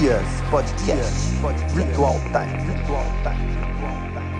Deaz 0.00 0.42
Podcast. 0.50 1.36
Virtual 1.74 2.16
Time. 2.32 2.56
Ritual 2.66 3.04
Time. 3.22 3.52
Ladies 4.16 4.31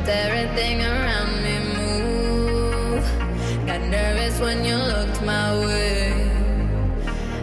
Let 0.00 0.30
everything 0.30 0.80
around 0.80 1.42
me 1.42 1.58
move. 1.76 3.04
Got 3.66 3.82
nervous 3.82 4.40
when 4.40 4.64
you 4.64 4.76
looked 4.76 5.20
my 5.22 5.60
way. 5.60 6.30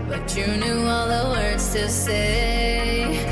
But 0.08 0.36
you 0.36 0.48
knew 0.48 0.88
all 0.88 1.08
the 1.08 1.30
words 1.30 1.72
to 1.74 1.88
say. 1.88 3.27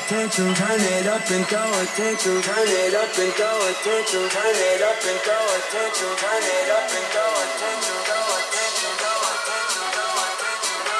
attention, 0.00 0.54
turn 0.54 0.82
it 1.06 1.06
up 1.06 1.06
and 1.06 1.46
go 1.46 1.72
attention, 1.74 2.42
turn 2.42 2.68
it 2.68 2.94
up 2.94 3.16
and 3.18 3.32
go 3.36 3.68
attention, 3.70 4.28
turn 4.28 4.56
it 4.56 4.82
up 4.82 5.02
and 5.04 5.20
go 5.24 5.38
attention, 5.58 6.10
turn 6.16 6.42
it 6.42 6.70
up 6.70 6.90
and 6.90 7.08
go 7.14 7.26
attention, 7.46 7.98
go 8.06 8.18
attention, 8.38 8.92
go 8.98 9.12
attention, 9.30 9.86
go 9.96 10.08
attention, 10.20 10.78
go 10.80 10.98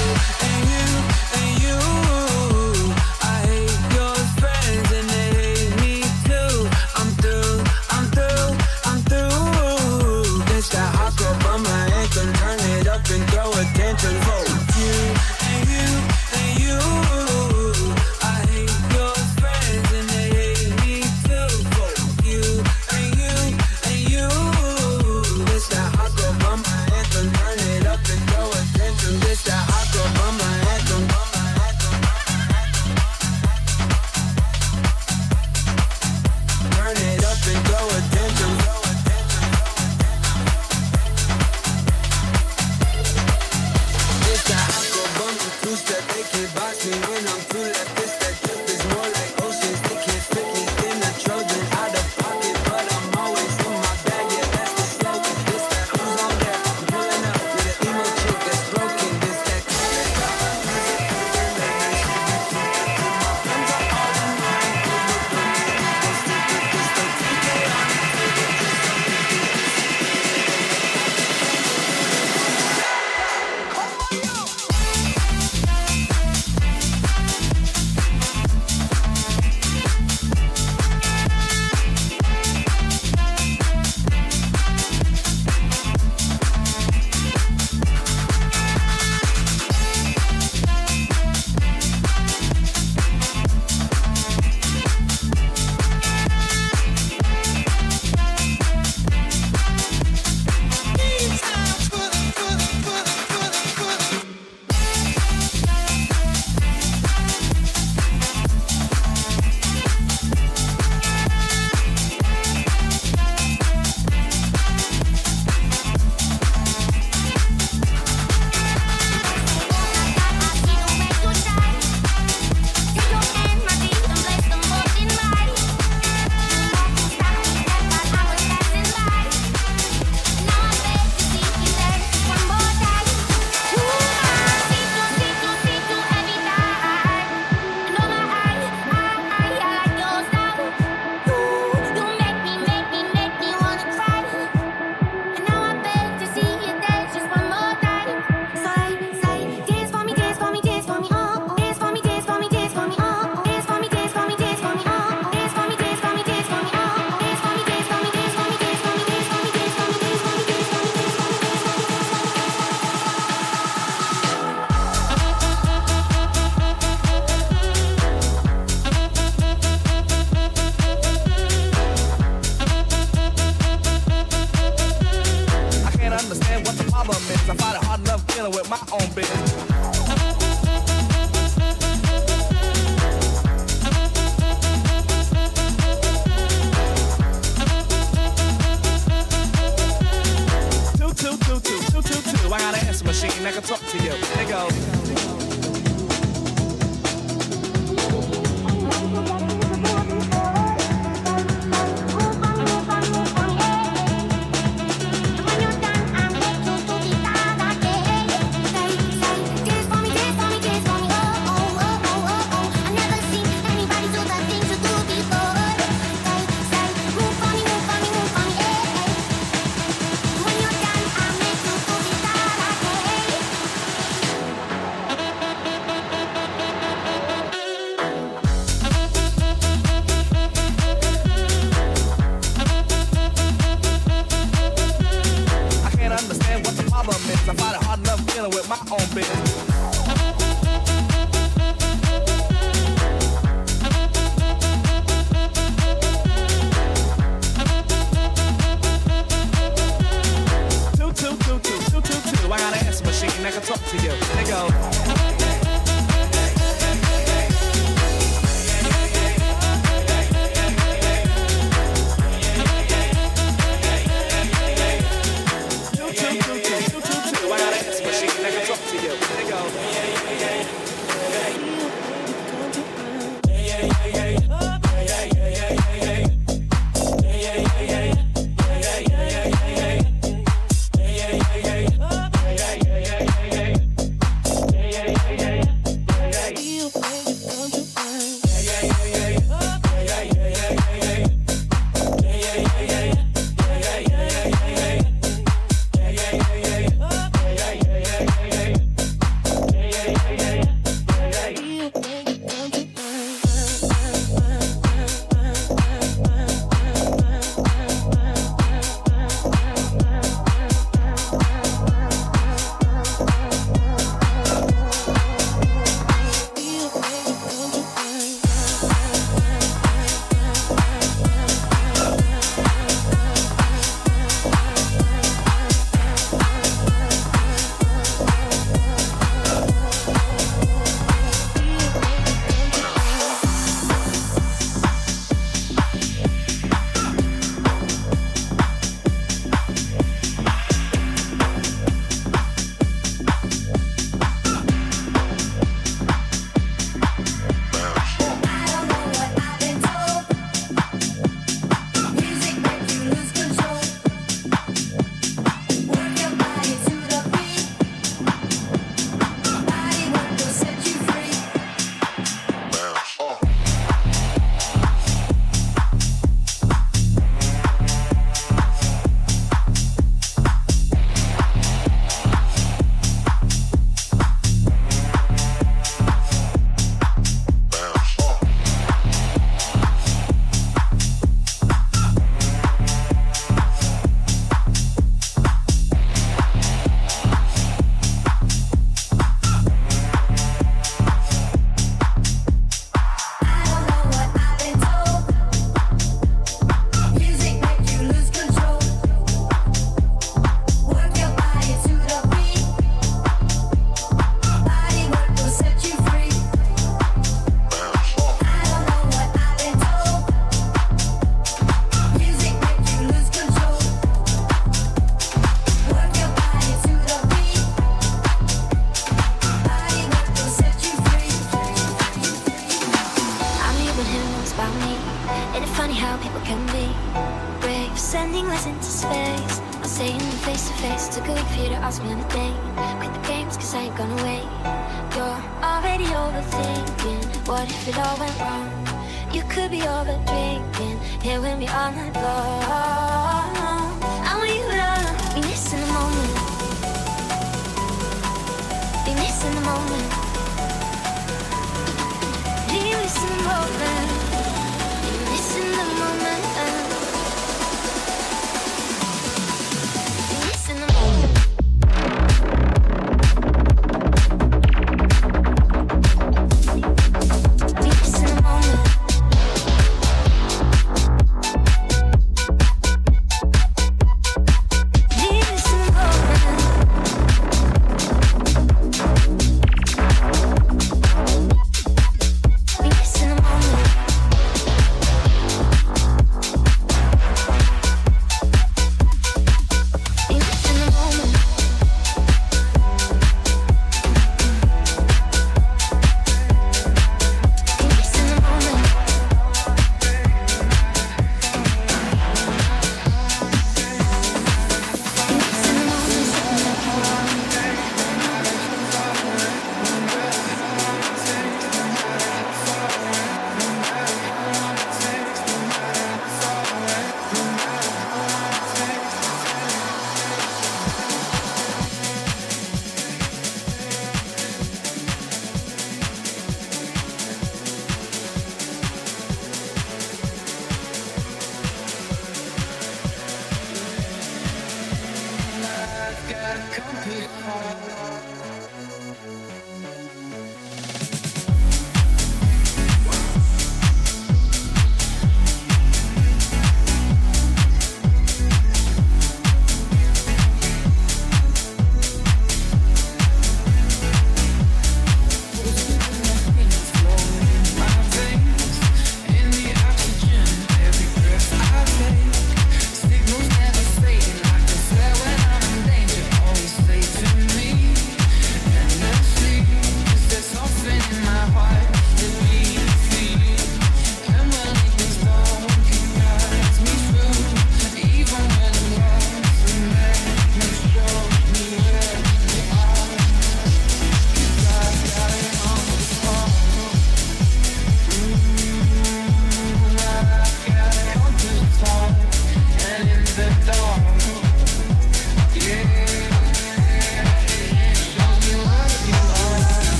can 193.61 193.67
talk 193.67 193.79
to 193.89 193.97
you. 194.03 194.11
They 194.35 194.45
go. 194.45 195.56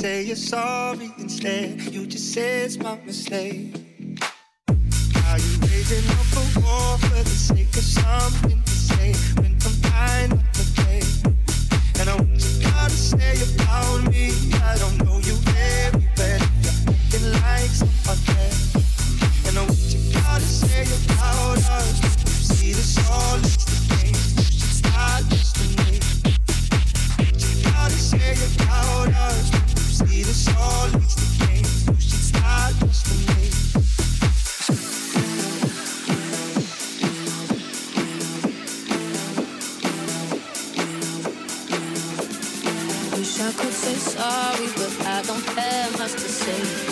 say 0.00 0.22
you're 0.22 0.34
sorry 0.34 1.12
instead. 1.18 1.78
You 1.92 2.06
just 2.06 2.32
say 2.32 2.62
it's 2.62 2.78
my 2.78 2.96
mistake. 3.04 3.59
say 46.52 46.89